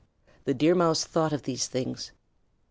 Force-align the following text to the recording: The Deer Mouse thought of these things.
The 0.45 0.55
Deer 0.55 0.73
Mouse 0.73 1.05
thought 1.05 1.31
of 1.31 1.43
these 1.43 1.67
things. 1.67 2.11